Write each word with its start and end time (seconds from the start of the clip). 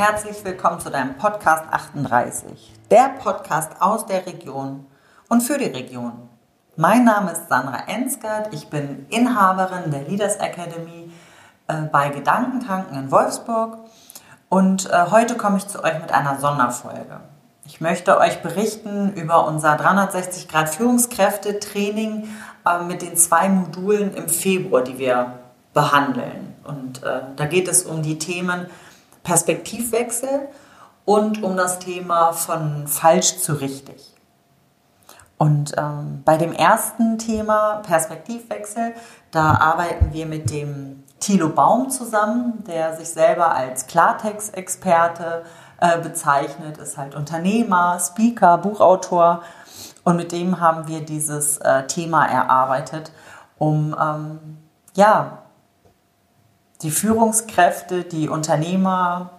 herzlich 0.00 0.42
willkommen 0.44 0.80
zu 0.80 0.88
deinem 0.88 1.18
Podcast 1.18 1.64
38, 1.70 2.72
der 2.90 3.10
Podcast 3.22 3.72
aus 3.80 4.06
der 4.06 4.24
Region 4.24 4.86
und 5.28 5.42
für 5.42 5.58
die 5.58 5.66
Region. 5.66 6.12
Mein 6.74 7.04
Name 7.04 7.32
ist 7.32 7.50
Sandra 7.50 7.82
Enskert, 7.86 8.48
ich 8.54 8.68
bin 8.68 9.04
Inhaberin 9.10 9.90
der 9.90 10.04
Leaders 10.04 10.36
Academy 10.36 11.12
äh, 11.68 11.82
bei 11.92 12.08
Gedankentanken 12.08 12.96
in 12.96 13.10
Wolfsburg 13.10 13.76
und 14.48 14.88
äh, 14.88 15.10
heute 15.10 15.36
komme 15.36 15.58
ich 15.58 15.68
zu 15.68 15.84
euch 15.84 16.00
mit 16.00 16.12
einer 16.12 16.38
Sonderfolge. 16.38 17.20
Ich 17.66 17.82
möchte 17.82 18.16
euch 18.16 18.40
berichten 18.40 19.12
über 19.12 19.46
unser 19.46 19.76
360 19.76 20.48
Grad 20.48 20.70
Führungskräfte-Training 20.70 22.26
äh, 22.64 22.82
mit 22.84 23.02
den 23.02 23.18
zwei 23.18 23.50
Modulen 23.50 24.14
im 24.14 24.30
Februar, 24.30 24.82
die 24.82 24.96
wir 24.96 25.40
behandeln. 25.74 26.54
Und 26.64 27.02
da 27.02 27.46
geht 27.46 27.68
es 27.68 27.82
um 27.82 28.02
die 28.02 28.18
Themen 28.18 28.66
Perspektivwechsel 29.22 30.48
und 31.04 31.42
um 31.42 31.56
das 31.56 31.78
Thema 31.78 32.32
von 32.32 32.86
falsch 32.86 33.38
zu 33.38 33.54
richtig. 33.54 34.14
Und 35.38 35.72
ähm, 35.78 36.20
bei 36.24 36.36
dem 36.36 36.52
ersten 36.52 37.16
Thema 37.18 37.76
Perspektivwechsel, 37.76 38.92
da 39.30 39.54
arbeiten 39.54 40.12
wir 40.12 40.26
mit 40.26 40.50
dem 40.50 41.02
Thilo 41.18 41.48
Baum 41.48 41.88
zusammen, 41.88 42.62
der 42.66 42.94
sich 42.96 43.08
selber 43.08 43.54
als 43.54 43.86
Klartext-Experte 43.86 45.44
äh, 45.80 45.98
bezeichnet, 45.98 46.76
ist 46.76 46.98
halt 46.98 47.14
Unternehmer, 47.14 47.98
Speaker, 47.98 48.58
Buchautor. 48.58 49.42
Und 50.04 50.16
mit 50.16 50.32
dem 50.32 50.60
haben 50.60 50.88
wir 50.88 51.00
dieses 51.00 51.56
äh, 51.58 51.86
Thema 51.86 52.26
erarbeitet, 52.26 53.12
um 53.58 53.96
ähm, 53.98 54.58
ja, 54.94 55.38
die 56.82 56.90
Führungskräfte, 56.90 58.04
die 58.04 58.28
Unternehmer 58.28 59.30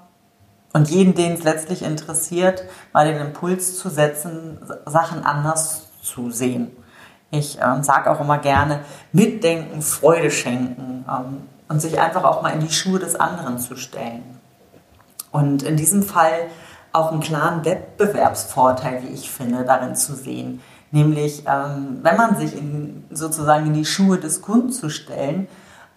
und 0.74 0.90
jeden, 0.90 1.16
den 1.16 1.34
es 1.34 1.44
letztlich 1.44 1.82
interessiert, 1.82 2.64
mal 2.94 3.06
den 3.06 3.20
Impuls 3.20 3.78
zu 3.78 3.90
setzen, 3.90 4.60
Sachen 4.86 5.24
anders 5.24 5.88
zu 6.02 6.32
sehen. 6.32 6.72
Ich 7.32 7.60
ähm, 7.62 7.84
sage 7.84 8.12
auch 8.12 8.20
immer 8.20 8.38
gerne, 8.38 8.82
mitdenken, 9.12 9.82
Freude 9.82 10.32
schenken 10.32 11.06
ähm, 11.10 11.44
und 11.68 11.82
sich 11.82 12.00
einfach 12.00 12.24
auch 12.24 12.42
mal 12.42 12.50
in 12.50 12.60
die 12.60 12.72
Schuhe 12.74 13.00
des 13.00 13.16
anderen 13.16 13.58
zu 13.58 13.76
stellen. 13.76 14.24
Und 15.32 15.64
in 15.64 15.78
diesem 15.78 16.04
Fall 16.04 16.48
auch 16.92 17.12
einen 17.12 17.22
klaren 17.22 17.64
Wettbewerbsvorteil, 17.64 19.04
wie 19.04 19.14
ich 19.14 19.32
finde, 19.32 19.64
darin 19.64 19.96
zu 19.96 20.14
sehen. 20.14 20.62
Nämlich, 20.92 21.44
ähm, 21.48 22.00
wenn 22.02 22.18
man 22.18 22.36
sich 22.36 22.58
in, 22.58 23.06
sozusagen 23.10 23.68
in 23.68 23.74
die 23.74 23.86
Schuhe 23.86 24.18
des 24.18 24.42
Kunden 24.42 24.72
zu 24.72 24.90
stellen, 24.90 25.48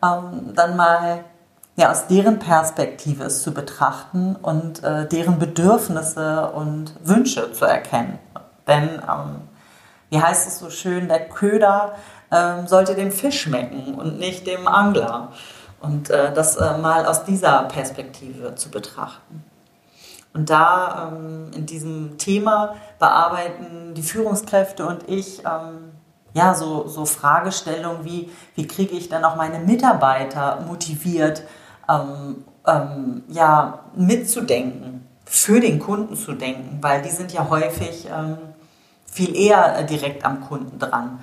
ähm, 0.05 0.55
dann 0.55 0.77
mal 0.77 1.25
ja, 1.77 1.91
aus 1.91 2.07
deren 2.07 2.39
Perspektive 2.39 3.25
es 3.25 3.43
zu 3.43 3.53
betrachten 3.53 4.37
und 4.37 4.83
äh, 4.85 5.09
deren 5.09 5.39
Bedürfnisse 5.39 6.51
und 6.51 6.95
Wünsche 7.03 7.53
zu 7.53 7.65
erkennen. 7.65 8.19
Denn, 8.67 8.89
ähm, 8.89 9.49
wie 10.11 10.21
heißt 10.23 10.47
es 10.47 10.59
so 10.59 10.71
schön, 10.71 11.09
der 11.09 11.29
Köder 11.29 11.95
ähm, 12.31 12.67
sollte 12.67 12.95
dem 12.95 13.11
Fisch 13.11 13.43
schmecken 13.43 13.95
und 13.95 14.19
nicht 14.19 14.47
dem 14.47 14.69
Angler. 14.69 15.33
Und 15.81 16.11
äh, 16.11 16.33
das 16.33 16.57
äh, 16.57 16.79
mal 16.79 17.07
aus 17.07 17.25
dieser 17.25 17.65
Perspektive 17.65 18.55
zu 18.55 18.71
betrachten. 18.71 19.45
Und 20.33 20.51
da 20.51 21.13
ähm, 21.13 21.51
in 21.55 21.67
diesem 21.67 22.19
Thema 22.19 22.75
bearbeiten 22.99 23.95
die 23.95 24.03
Führungskräfte 24.03 24.87
und 24.87 25.09
ich 25.09 25.41
ähm, 25.41 25.93
ja 26.33 26.55
so, 26.55 26.89
so 26.89 27.05
Fragestellungen 27.05 28.05
wie, 28.05 28.31
wie 28.55 28.67
kriege 28.67 28.97
ich 28.97 29.09
dann 29.09 29.25
auch 29.25 29.37
meine 29.37 29.61
Mitarbeiter 29.61 30.61
motiviert, 30.67 31.43
ähm, 31.89 32.45
ähm, 32.67 33.23
ja, 33.29 33.81
mitzudenken, 33.95 35.07
für 35.25 35.61
den 35.61 35.79
Kunden 35.79 36.17
zu 36.17 36.33
denken, 36.33 36.79
weil 36.81 37.03
die 37.03 37.11
sind 37.11 37.33
ja 37.33 37.49
häufig 37.49 38.07
ähm, 38.15 38.37
viel 39.07 39.35
eher 39.37 39.79
äh, 39.79 39.87
direkt 39.87 40.25
am 40.25 40.41
Kunden 40.43 40.79
dran. 40.79 41.21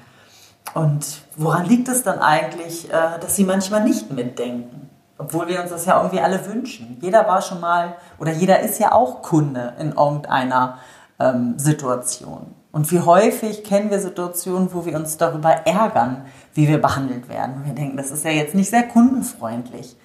Und 0.73 1.21
woran 1.35 1.65
liegt 1.65 1.87
es 1.87 2.03
dann 2.03 2.19
eigentlich, 2.19 2.91
äh, 2.91 3.19
dass 3.19 3.35
sie 3.35 3.43
manchmal 3.43 3.83
nicht 3.83 4.11
mitdenken? 4.11 4.89
Obwohl 5.17 5.47
wir 5.47 5.61
uns 5.61 5.69
das 5.69 5.85
ja 5.85 5.97
irgendwie 5.97 6.21
alle 6.21 6.45
wünschen. 6.47 6.97
Jeder 6.99 7.27
war 7.27 7.41
schon 7.41 7.59
mal 7.59 7.95
oder 8.17 8.31
jeder 8.31 8.61
ist 8.61 8.79
ja 8.79 8.91
auch 8.91 9.21
Kunde 9.21 9.73
in 9.79 9.91
irgendeiner 9.91 10.79
ähm, 11.19 11.59
Situation. 11.59 12.55
Und 12.71 12.91
wie 12.91 13.01
häufig 13.01 13.63
kennen 13.63 13.91
wir 13.91 13.99
Situationen, 13.99 14.73
wo 14.73 14.85
wir 14.85 14.95
uns 14.95 15.17
darüber 15.17 15.49
ärgern, 15.49 16.25
wie 16.53 16.67
wir 16.67 16.81
behandelt 16.81 17.29
werden. 17.29 17.57
Und 17.57 17.65
wir 17.65 17.73
denken, 17.73 17.97
das 17.97 18.11
ist 18.11 18.23
ja 18.23 18.31
jetzt 18.31 18.55
nicht 18.55 18.69
sehr 18.69 18.83
kundenfreundlich. 18.83 19.95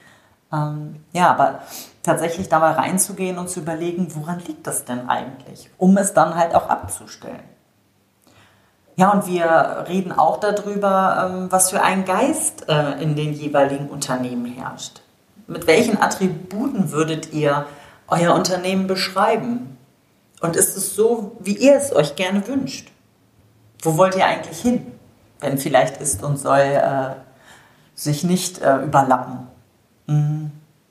Ähm, 0.52 1.04
ja, 1.12 1.30
aber 1.30 1.60
tatsächlich 2.02 2.48
dabei 2.48 2.72
reinzugehen 2.72 3.38
und 3.38 3.50
zu 3.50 3.60
überlegen, 3.60 4.08
woran 4.14 4.40
liegt 4.40 4.66
das 4.66 4.84
denn 4.84 5.08
eigentlich, 5.08 5.70
um 5.76 5.96
es 5.96 6.14
dann 6.14 6.34
halt 6.34 6.54
auch 6.54 6.68
abzustellen. 6.68 7.42
Ja, 8.96 9.10
und 9.12 9.26
wir 9.26 9.84
reden 9.88 10.12
auch 10.12 10.38
darüber, 10.38 11.30
ähm, 11.30 11.52
was 11.52 11.70
für 11.70 11.82
ein 11.82 12.06
Geist 12.06 12.66
äh, 12.68 13.02
in 13.02 13.14
den 13.14 13.34
jeweiligen 13.34 13.88
Unternehmen 13.88 14.46
herrscht. 14.46 15.02
Mit 15.46 15.66
welchen 15.66 16.00
Attributen 16.00 16.92
würdet 16.92 17.32
ihr 17.32 17.66
euer 18.08 18.34
Unternehmen 18.34 18.86
beschreiben? 18.86 19.76
Und 20.40 20.56
ist 20.56 20.76
es 20.76 20.94
so, 20.94 21.36
wie 21.40 21.56
ihr 21.56 21.76
es 21.76 21.94
euch 21.94 22.16
gerne 22.16 22.46
wünscht? 22.48 22.90
Wo 23.82 23.98
wollt 23.98 24.16
ihr 24.16 24.26
eigentlich 24.26 24.60
hin? 24.60 24.92
Wenn 25.40 25.58
vielleicht 25.58 26.00
ist 26.00 26.22
und 26.22 26.38
soll 26.38 26.58
äh, 26.58 27.14
sich 27.94 28.24
nicht 28.24 28.60
äh, 28.62 28.78
überlappen. 28.78 29.46
Mhm. 30.06 30.50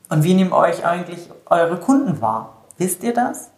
Und 0.09 0.23
wie 0.23 0.33
nehmen 0.33 0.53
euch 0.53 0.85
eigentlich 0.85 1.29
eure 1.47 1.77
Kunden 1.77 2.21
wahr? 2.21 2.63
Wisst 2.77 3.03
ihr 3.03 3.13
das? 3.13 3.51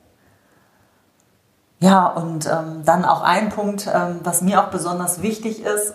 Ja, 1.80 2.08
und 2.08 2.48
ähm, 2.48 2.84
dann 2.86 3.06
auch 3.06 3.22
ein 3.22 3.50
Punkt, 3.50 3.88
ähm, 3.94 4.22
was 4.24 4.42
mir 4.42 4.64
auch 4.64 4.70
besonders 4.70 5.22
wichtig 5.22 5.64
ist, 5.64 5.94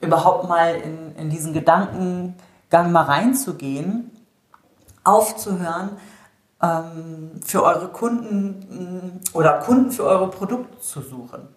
überhaupt 0.00 0.48
mal 0.48 0.74
in, 0.74 1.14
in 1.16 1.30
diesen 1.30 1.52
Gedankengang 1.52 2.90
mal 2.90 3.02
reinzugehen, 3.02 4.10
aufzuhören, 5.04 5.90
ähm, 6.62 7.40
für 7.44 7.62
eure 7.62 7.88
Kunden 7.88 9.20
mm, 9.32 9.36
oder 9.36 9.60
Kunden 9.60 9.92
für 9.92 10.04
eure 10.04 10.28
Produkte 10.30 10.80
zu 10.80 11.00
suchen, 11.00 11.48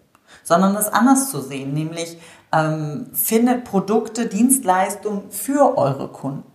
sondern 0.44 0.74
das 0.74 0.92
anders 0.92 1.30
zu 1.30 1.40
sehen, 1.40 1.74
nämlich 1.74 2.18
ähm, 2.52 3.10
findet 3.12 3.64
Produkte, 3.64 4.26
Dienstleistungen 4.26 5.30
für 5.30 5.76
eure 5.76 6.08
Kunden 6.08 6.53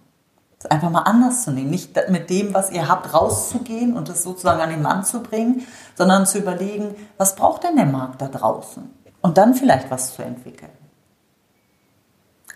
einfach 0.69 0.89
mal 0.89 1.03
anders 1.03 1.43
zu 1.43 1.51
nehmen. 1.51 1.69
Nicht 1.69 1.95
mit 2.09 2.29
dem, 2.29 2.53
was 2.53 2.71
ihr 2.71 2.87
habt, 2.87 3.13
rauszugehen 3.13 3.95
und 3.95 4.09
es 4.09 4.23
sozusagen 4.23 4.59
an 4.59 4.69
den 4.69 4.81
Mann 4.81 5.05
zu 5.05 5.21
bringen, 5.21 5.65
sondern 5.95 6.25
zu 6.25 6.39
überlegen, 6.39 6.95
was 7.17 7.35
braucht 7.35 7.63
denn 7.63 7.77
der 7.77 7.85
Markt 7.85 8.21
da 8.21 8.27
draußen? 8.27 8.89
Und 9.21 9.37
dann 9.37 9.53
vielleicht 9.53 9.89
was 9.89 10.15
zu 10.15 10.21
entwickeln. 10.21 10.71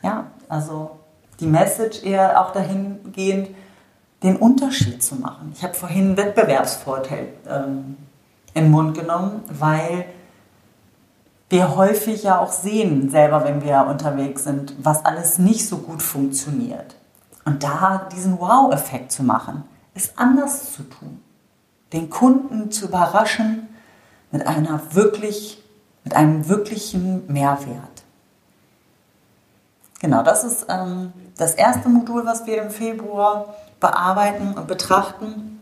Ja, 0.01 0.27
also 0.49 0.91
die 1.39 1.45
Message 1.45 2.03
eher 2.03 2.41
auch 2.41 2.51
dahingehend, 2.51 3.49
den 4.21 4.37
Unterschied 4.37 5.03
zu 5.03 5.15
machen. 5.15 5.51
Ich 5.55 5.63
habe 5.63 5.73
vorhin 5.73 6.15
Wettbewerbsvorteil 6.15 7.27
ähm, 7.47 7.97
in 8.53 8.65
den 8.65 8.71
Mund 8.71 8.97
genommen, 8.97 9.43
weil 9.49 10.05
wir 11.49 11.75
häufig 11.75 12.23
ja 12.23 12.39
auch 12.39 12.51
sehen, 12.51 13.09
selber 13.09 13.43
wenn 13.43 13.63
wir 13.63 13.85
unterwegs 13.87 14.43
sind, 14.43 14.75
was 14.79 15.05
alles 15.05 15.37
nicht 15.37 15.67
so 15.67 15.77
gut 15.77 16.01
funktioniert. 16.01 16.95
Und 17.45 17.63
da 17.63 18.07
diesen 18.13 18.39
Wow-Effekt 18.39 19.11
zu 19.11 19.23
machen, 19.23 19.63
ist 19.95 20.17
anders 20.17 20.73
zu 20.73 20.83
tun. 20.83 21.21
Den 21.91 22.09
Kunden 22.09 22.71
zu 22.71 22.85
überraschen 22.85 23.67
mit 24.31 24.47
einer 24.47 24.81
wirklich, 24.93 25.61
mit 26.03 26.15
einem 26.15 26.47
wirklichen 26.47 27.31
Mehrwert. 27.31 28.03
Genau, 29.99 30.23
das 30.23 30.43
ist 30.43 30.65
ähm, 30.69 31.13
das 31.37 31.53
erste 31.53 31.87
Modul, 31.89 32.25
was 32.25 32.45
wir 32.45 32.61
im 32.61 32.71
Februar 32.71 33.53
bearbeiten 33.79 34.53
und 34.55 34.67
betrachten. 34.67 35.61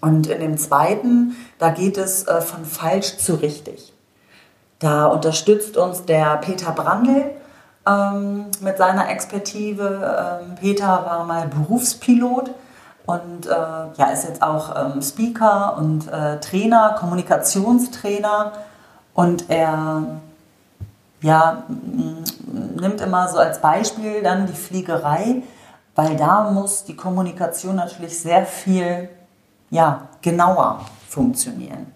Und 0.00 0.26
in 0.28 0.40
dem 0.40 0.58
zweiten, 0.58 1.36
da 1.58 1.70
geht 1.70 1.98
es 1.98 2.26
äh, 2.26 2.40
von 2.42 2.64
falsch 2.64 3.16
zu 3.18 3.34
richtig. 3.34 3.92
Da 4.78 5.06
unterstützt 5.06 5.76
uns 5.76 6.04
der 6.04 6.36
Peter 6.38 6.72
Brandl, 6.72 7.30
ähm, 7.86 8.46
mit 8.60 8.78
seiner 8.78 9.08
Expertise. 9.08 10.40
Ähm, 10.42 10.54
Peter 10.56 11.04
war 11.04 11.24
mal 11.24 11.48
Berufspilot 11.48 12.50
und 13.06 13.46
äh, 13.46 13.50
ja, 13.50 14.06
ist 14.12 14.24
jetzt 14.24 14.42
auch 14.42 14.74
ähm, 14.76 15.02
Speaker 15.02 15.76
und 15.78 16.08
äh, 16.08 16.38
Trainer, 16.40 16.96
Kommunikationstrainer 16.98 18.52
und 19.14 19.50
er 19.50 20.20
ja, 21.22 21.64
nimmt 21.68 23.00
immer 23.00 23.28
so 23.28 23.38
als 23.38 23.60
Beispiel 23.60 24.22
dann 24.22 24.46
die 24.46 24.54
Fliegerei, 24.54 25.42
weil 25.94 26.16
da 26.16 26.50
muss 26.50 26.84
die 26.84 26.96
Kommunikation 26.96 27.76
natürlich 27.76 28.18
sehr 28.18 28.46
viel 28.46 29.10
ja, 29.70 30.08
genauer 30.22 30.80
funktionieren. 31.08 31.92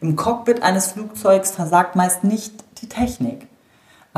Im 0.00 0.16
Cockpit 0.16 0.62
eines 0.62 0.92
Flugzeugs 0.92 1.50
versagt 1.50 1.96
meist 1.96 2.24
nicht 2.24 2.64
die 2.80 2.88
Technik. 2.88 3.47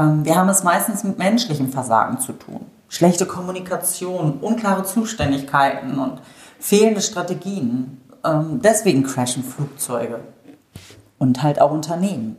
Ähm, 0.00 0.24
wir 0.24 0.36
haben 0.36 0.48
es 0.48 0.62
meistens 0.64 1.04
mit 1.04 1.18
menschlichem 1.18 1.70
Versagen 1.70 2.18
zu 2.18 2.32
tun. 2.32 2.64
Schlechte 2.88 3.26
Kommunikation, 3.26 4.38
unklare 4.40 4.84
Zuständigkeiten 4.84 5.98
und 5.98 6.20
fehlende 6.58 7.00
Strategien 7.00 8.00
ähm, 8.24 8.60
deswegen 8.62 9.02
crashen 9.02 9.44
Flugzeuge 9.44 10.20
und 11.18 11.42
halt 11.42 11.60
auch 11.60 11.70
Unternehmen. 11.70 12.36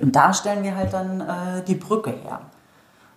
Und 0.00 0.16
da 0.16 0.32
stellen 0.32 0.64
wir 0.64 0.76
halt 0.76 0.92
dann 0.92 1.20
äh, 1.20 1.62
die 1.66 1.74
Brücke 1.74 2.10
her. 2.10 2.40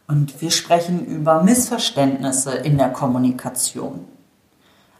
Und 0.07 0.41
wir 0.41 0.51
sprechen 0.51 1.05
über 1.05 1.41
Missverständnisse 1.41 2.53
in 2.53 2.77
der 2.77 2.89
Kommunikation. 2.89 4.05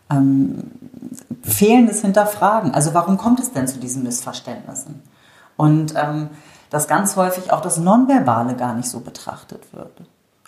Ähm, 0.09 0.71
fehlendes 1.43 2.01
Hinterfragen. 2.01 2.73
Also 2.73 2.93
warum 2.93 3.17
kommt 3.17 3.39
es 3.39 3.51
denn 3.51 3.67
zu 3.67 3.77
diesen 3.77 4.03
Missverständnissen? 4.03 5.01
Und 5.57 5.93
ähm, 5.95 6.29
dass 6.75 6.89
ganz 6.89 7.15
häufig 7.15 7.53
auch 7.53 7.61
das 7.61 7.77
Nonverbale 7.77 8.53
gar 8.53 8.73
nicht 8.73 8.89
so 8.89 8.99
betrachtet 8.99 9.73
wird. 9.73 10.01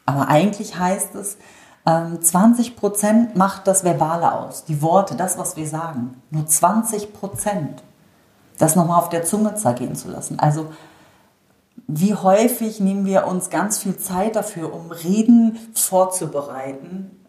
Aber 0.05 0.27
eigentlich 0.27 0.77
heißt 0.77 1.15
es, 1.15 1.37
20 1.85 2.67
ähm, 2.67 2.75
Prozent 2.75 3.37
macht 3.37 3.65
das 3.65 3.85
Verbale 3.85 4.33
aus, 4.33 4.65
die 4.65 4.81
Worte, 4.81 5.15
das, 5.15 5.37
was 5.37 5.55
wir 5.55 5.65
sagen. 5.65 6.21
Nur 6.29 6.45
20 6.45 7.13
Prozent. 7.13 7.81
Das 8.57 8.75
nochmal 8.75 8.99
auf 8.99 9.07
der 9.07 9.23
Zunge 9.23 9.55
zergehen 9.55 9.95
zu 9.95 10.09
lassen. 10.09 10.37
Also 10.37 10.69
wie 11.87 12.13
häufig 12.13 12.81
nehmen 12.81 13.05
wir 13.05 13.25
uns 13.25 13.49
ganz 13.49 13.77
viel 13.77 13.95
Zeit 13.95 14.35
dafür, 14.35 14.73
um 14.73 14.91
Reden 14.91 15.57
vorzubereiten. 15.75 17.23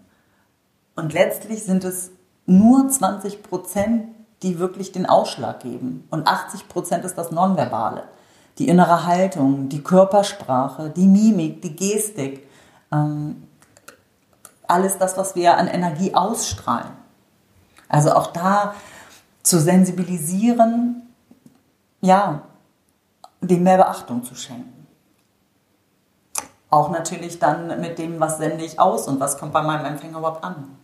Und 0.97 1.13
letztlich 1.13 1.63
sind 1.63 1.85
es 1.85 2.11
nur 2.47 2.89
20 2.89 3.45
Prozent, 3.45 4.09
die 4.43 4.59
wirklich 4.59 4.91
den 4.91 5.07
Ausschlag 5.07 5.61
geben. 5.61 6.03
Und 6.11 6.27
80 6.27 6.69
Prozent 6.69 7.05
ist 7.05 7.17
das 7.17 7.31
Nonverbale. 7.31 8.03
Die 8.59 8.69
innere 8.69 9.07
Haltung, 9.07 9.69
die 9.69 9.83
Körpersprache, 9.83 10.91
die 10.91 11.07
Mimik, 11.07 11.63
die 11.63 11.77
Gestik. 11.77 12.47
Ähm, 12.93 13.49
alles 14.67 14.99
das, 14.99 15.17
was 15.17 15.35
wir 15.35 15.57
an 15.57 15.69
Energie 15.69 16.15
ausstrahlen. 16.15 16.91
Also 17.89 18.13
auch 18.13 18.29
da 18.29 18.75
zu 19.43 19.61
sensibilisieren, 19.61 21.09
ja, 22.01 22.43
dem 23.41 23.63
mehr 23.63 23.79
Beachtung 23.79 24.25
zu 24.25 24.35
schenken. 24.35 24.87
Auch 26.71 26.91
natürlich 26.91 27.39
dann 27.39 27.81
mit 27.81 27.99
dem, 27.99 28.21
was 28.21 28.39
sende 28.39 28.65
ich 28.65 28.79
aus 28.79 29.09
und 29.09 29.21
was 29.21 29.39
kommt 29.39 29.53
bei 29.53 29.63
meinem 29.63 29.87
Empfänger 29.87 30.19
überhaupt 30.19 30.45
an. 30.45 30.77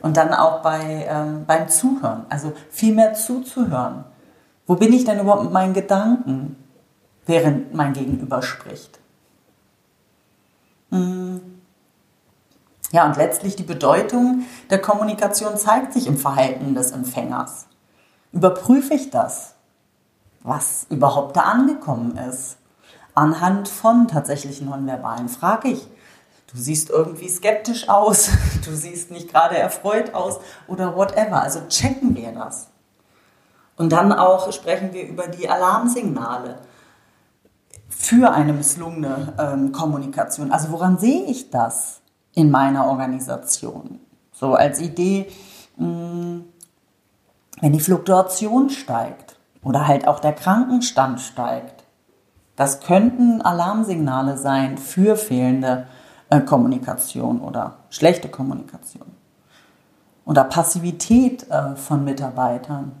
Und 0.00 0.16
dann 0.16 0.32
auch 0.32 0.62
bei, 0.62 1.06
ähm, 1.08 1.44
beim 1.44 1.68
Zuhören, 1.68 2.24
also 2.30 2.52
viel 2.70 2.94
mehr 2.94 3.14
zuzuhören. 3.14 4.04
Wo 4.66 4.76
bin 4.76 4.92
ich 4.92 5.04
denn 5.04 5.20
überhaupt 5.20 5.42
mit 5.42 5.52
meinen 5.52 5.74
Gedanken, 5.74 6.56
während 7.28 7.72
mein 7.72 7.92
Gegenüber 7.92 8.42
spricht? 8.42 8.98
Hm. 10.90 11.60
Ja, 12.90 13.06
und 13.06 13.16
letztlich 13.16 13.54
die 13.54 13.62
Bedeutung 13.62 14.46
der 14.70 14.80
Kommunikation 14.80 15.56
zeigt 15.56 15.92
sich 15.92 16.08
im 16.08 16.16
Verhalten 16.16 16.74
des 16.74 16.90
Empfängers. 16.90 17.66
Überprüfe 18.32 18.94
ich 18.94 19.10
das? 19.10 19.54
was 20.42 20.86
überhaupt 20.90 21.36
da 21.36 21.42
angekommen 21.42 22.16
ist. 22.16 22.56
Anhand 23.14 23.68
von 23.68 24.08
tatsächlichen 24.08 24.68
Nonverbalen 24.68 25.28
frage 25.28 25.68
ich, 25.68 25.86
du 26.52 26.56
siehst 26.56 26.90
irgendwie 26.90 27.28
skeptisch 27.28 27.88
aus, 27.88 28.30
du 28.64 28.74
siehst 28.74 29.10
nicht 29.10 29.30
gerade 29.30 29.58
erfreut 29.58 30.14
aus 30.14 30.40
oder 30.66 30.96
whatever. 30.96 31.42
Also 31.42 31.60
checken 31.68 32.16
wir 32.16 32.32
das. 32.32 32.68
Und 33.76 33.90
dann 33.92 34.12
auch 34.12 34.52
sprechen 34.52 34.92
wir 34.92 35.06
über 35.06 35.28
die 35.28 35.48
Alarmsignale 35.48 36.58
für 37.98 38.32
eine 38.32 38.52
misslungene 38.52 39.34
ähm, 39.38 39.72
Kommunikation. 39.72 40.52
Also 40.52 40.70
woran 40.70 40.98
sehe 40.98 41.24
ich 41.24 41.50
das 41.50 42.00
in 42.34 42.50
meiner 42.50 42.86
Organisation? 42.86 43.98
So 44.32 44.54
als 44.54 44.80
Idee, 44.80 45.26
mh, 45.76 45.86
hm, 45.86 46.44
wenn 47.60 47.72
die 47.72 47.80
Fluktuation 47.80 48.70
steigt, 48.70 49.38
oder 49.62 49.86
halt 49.86 50.06
auch 50.06 50.20
der 50.20 50.32
Krankenstand 50.32 51.20
steigt. 51.20 51.84
Das 52.56 52.80
könnten 52.80 53.42
Alarmsignale 53.42 54.36
sein 54.36 54.78
für 54.78 55.16
fehlende 55.16 55.86
äh, 56.30 56.40
Kommunikation 56.40 57.40
oder 57.40 57.78
schlechte 57.90 58.28
Kommunikation. 58.28 59.06
Oder 60.24 60.44
Passivität 60.44 61.50
äh, 61.50 61.76
von 61.76 62.04
Mitarbeitern 62.04 62.92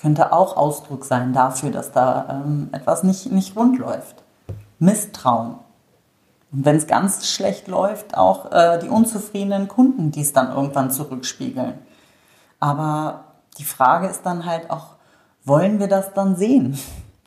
könnte 0.00 0.32
auch 0.32 0.56
Ausdruck 0.56 1.04
sein 1.04 1.32
dafür, 1.32 1.70
dass 1.70 1.90
da 1.92 2.42
ähm, 2.44 2.68
etwas 2.72 3.02
nicht, 3.02 3.30
nicht 3.32 3.56
rund 3.56 3.78
läuft. 3.78 4.22
Misstrauen. 4.78 5.56
Und 6.52 6.64
wenn 6.64 6.76
es 6.76 6.86
ganz 6.86 7.28
schlecht 7.28 7.66
läuft, 7.66 8.16
auch 8.16 8.52
äh, 8.52 8.78
die 8.78 8.88
unzufriedenen 8.88 9.66
Kunden, 9.66 10.12
die 10.12 10.20
es 10.20 10.32
dann 10.32 10.52
irgendwann 10.52 10.90
zurückspiegeln. 10.90 11.74
Aber 12.60 13.24
die 13.58 13.64
Frage 13.64 14.06
ist 14.06 14.22
dann 14.22 14.46
halt 14.46 14.70
auch, 14.70 14.96
wollen 15.44 15.80
wir 15.80 15.88
das 15.88 16.14
dann 16.14 16.36
sehen? 16.36 16.78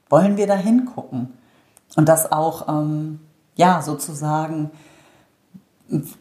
Wollen 0.10 0.38
wir 0.38 0.48
da 0.48 0.56
hingucken? 0.56 1.34
Und 1.98 2.08
das 2.08 2.32
auch, 2.32 2.70
ähm, 2.70 3.20
ja, 3.56 3.82
sozusagen, 3.82 4.72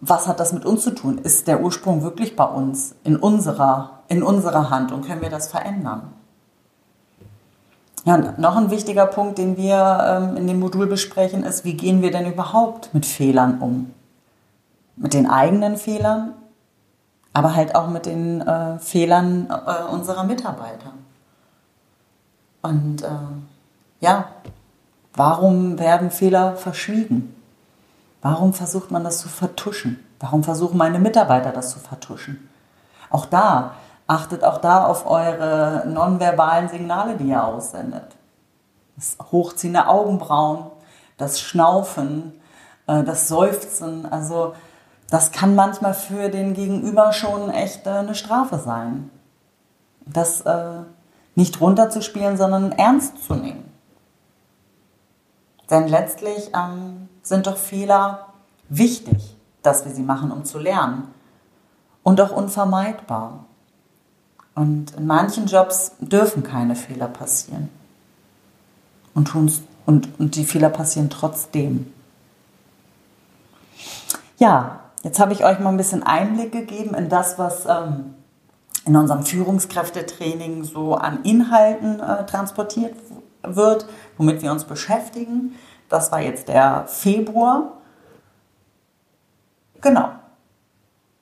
was 0.01 0.27
hat 0.27 0.41
das 0.41 0.53
mit 0.53 0.65
uns 0.65 0.83
zu 0.83 0.91
tun? 0.91 1.19
Ist 1.19 1.47
der 1.47 1.63
Ursprung 1.63 2.03
wirklich 2.03 2.35
bei 2.35 2.45
uns, 2.45 2.97
in 3.05 3.17
unserer, 3.17 4.01
in 4.09 4.25
unserer 4.25 4.69
Hand 4.71 4.91
und 4.91 5.07
können 5.07 5.23
wir 5.23 5.31
das 5.31 5.47
verändern? 5.47 6.13
Ja, 8.05 8.15
und 8.15 8.39
noch 8.39 8.57
ein 8.57 8.71
wichtiger 8.71 9.07
Punkt, 9.07 9.39
den 9.39 9.57
wir 9.57 10.21
ähm, 10.31 10.37
in 10.37 10.47
dem 10.47 10.59
Modul 10.59 10.87
besprechen, 10.87 11.45
ist, 11.45 11.65
wie 11.65 11.75
gehen 11.75 12.01
wir 12.01 12.11
denn 12.11 12.33
überhaupt 12.33 12.95
mit 12.95 13.05
Fehlern 13.05 13.61
um? 13.61 13.91
Mit 14.97 15.13
den 15.13 15.29
eigenen 15.29 15.77
Fehlern, 15.77 16.33
aber 17.33 17.55
halt 17.55 17.75
auch 17.75 17.89
mit 17.89 18.07
den 18.07 18.41
äh, 18.41 18.79
Fehlern 18.79 19.49
äh, 19.51 19.93
unserer 19.93 20.25
Mitarbeiter. 20.25 20.93
Und 22.63 23.03
äh, 23.03 23.09
ja, 24.01 24.29
warum 25.15 25.79
werden 25.79 26.11
Fehler 26.11 26.57
verschwiegen? 26.57 27.35
Warum 28.23 28.53
versucht 28.53 28.91
man 28.91 29.05
das 29.05 29.19
zu 29.19 29.29
vertuschen? 29.29 30.05
Warum 30.19 30.45
versuchen 30.45 30.77
meine 30.77 30.99
Mitarbeiter 30.99 31.53
das 31.53 31.71
zu 31.71 31.79
vertuschen? 31.79 32.49
Auch 33.09 33.27
da, 33.27 33.75
achtet 34.11 34.43
auch 34.43 34.59
da 34.59 34.87
auf 34.87 35.09
eure 35.09 35.85
nonverbalen 35.87 36.69
Signale, 36.69 37.17
die 37.17 37.29
ihr 37.29 37.45
aussendet. 37.45 38.17
Das 38.97 39.17
Hochziehen 39.31 39.73
der 39.73 39.89
Augenbrauen, 39.89 40.67
das 41.17 41.41
Schnaufen, 41.41 42.33
äh, 42.89 43.05
das 43.05 43.29
Seufzen, 43.29 44.11
also 44.11 44.55
das 45.11 45.31
kann 45.31 45.55
manchmal 45.55 45.95
für 45.95 46.29
den 46.29 46.55
Gegenüber 46.55 47.13
schon 47.13 47.51
echt 47.51 47.87
äh, 47.87 47.91
eine 47.91 48.17
Strafe 48.17 48.59
sein. 48.59 49.11
Das 50.07 50.41
äh, 50.41 50.83
nicht 51.37 51.61
runterzuspielen, 51.61 52.37
sondern 52.37 52.73
ernst 52.73 53.23
zu 53.23 53.35
nehmen. 53.35 53.73
Denn 55.71 55.87
letztlich 55.87 56.51
ähm, 56.53 57.09
sind 57.23 57.47
doch 57.47 57.57
Fehler 57.57 58.27
wichtig, 58.69 59.37
dass 59.63 59.85
wir 59.85 59.93
sie 59.93 60.03
machen, 60.03 60.33
um 60.33 60.45
zu 60.45 60.59
lernen. 60.59 61.15
Und 62.03 62.21
auch 62.21 62.33
unvermeidbar. 62.33 63.45
Und 64.55 64.95
in 64.97 65.07
manchen 65.07 65.47
Jobs 65.47 65.93
dürfen 66.01 66.43
keine 66.43 66.77
Fehler 66.77 67.09
passieren. 67.09 67.69
Und, 69.15 69.29
tun's, 69.29 69.63
und, 69.87 70.09
und 70.19 70.37
die 70.37 70.45
Fehler 70.45 70.69
passieren 70.71 71.11
trotzdem. 71.11 71.93
Ja, 74.39 74.81
jetzt 75.03 75.21
habe 75.21 75.33
ich 75.33 75.45
euch 75.45 75.59
mal 75.61 75.71
ein 75.71 75.77
bisschen 75.77 76.03
Einblick 76.03 76.53
gegeben 76.53 76.95
in 76.95 77.09
das, 77.09 77.39
was 77.39 77.67
ähm, 77.67 78.15
in 78.87 78.97
unserem 78.97 79.25
Führungskräftetraining 79.25 80.65
so 80.65 80.95
an 80.95 81.23
Inhalten 81.23 82.01
äh, 82.01 82.25
transportiert 82.27 82.95
wird, 83.43 83.87
womit 84.17 84.43
wir 84.43 84.53
uns 84.53 84.65
beschäftigen. 84.65 85.55
Das 85.89 86.13
war 86.13 86.21
jetzt 86.21 86.49
der 86.49 86.85
Februar. 86.87 87.73
Genau. 89.81 90.11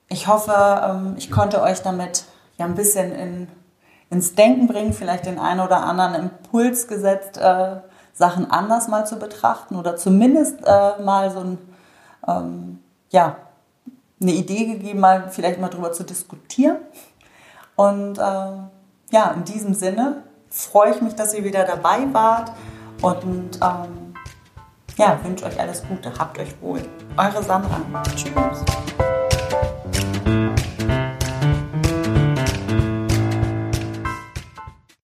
Ich 0.07 0.27
hoffe, 0.27 0.53
ähm, 0.53 1.15
ich 1.17 1.31
konnte 1.31 1.61
euch 1.61 1.81
damit 1.81 2.25
ja 2.59 2.65
ein 2.65 2.75
bisschen 2.75 3.11
in, 3.11 3.47
ins 4.09 4.35
Denken 4.35 4.67
bringen, 4.67 4.93
vielleicht 4.93 5.25
den 5.25 5.39
einen 5.39 5.61
oder 5.61 5.83
anderen 5.83 6.13
Impuls 6.13 6.87
gesetzt, 6.87 7.37
äh, 7.37 7.77
Sachen 8.13 8.51
anders 8.51 8.87
mal 8.87 9.07
zu 9.07 9.17
betrachten 9.17 9.75
oder 9.75 9.95
zumindest 9.95 10.59
äh, 10.65 11.01
mal 11.01 11.31
so 11.31 11.39
ein, 11.39 11.57
ähm, 12.27 12.79
ja, 13.09 13.37
eine 14.21 14.31
Idee 14.31 14.65
gegeben, 14.65 14.99
mal 14.99 15.29
vielleicht 15.29 15.59
mal 15.59 15.69
drüber 15.69 15.93
zu 15.93 16.03
diskutieren. 16.03 16.77
Und 17.75 18.17
äh, 18.17 18.21
ja, 18.21 19.31
in 19.33 19.45
diesem 19.45 19.73
Sinne 19.73 20.23
freue 20.49 20.91
ich 20.91 21.01
mich, 21.01 21.15
dass 21.15 21.33
ihr 21.33 21.45
wieder 21.45 21.63
dabei 21.63 21.99
wart 22.11 22.51
und 23.01 23.59
ähm, 23.61 24.13
ja, 24.97 25.17
wünsche 25.23 25.45
euch 25.45 25.57
alles 25.57 25.81
Gute. 25.87 26.11
Habt 26.19 26.37
euch 26.39 26.61
wohl. 26.61 26.81
Eure 27.15 27.41
Sandra. 27.41 27.79
Tschüss. 28.15 29.08